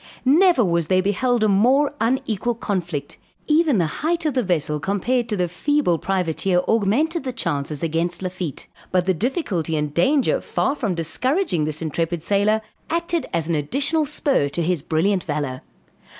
[0.25, 5.29] Never was there beheld a more unequal conflict; even the height of the vessel compared
[5.29, 10.73] to the feeble privateer augmented the chances against Lafitte; but the difficulty and danger far
[10.73, 15.61] from discouraging this intrepid sailor, acted as an additional spur to his brilliant valor.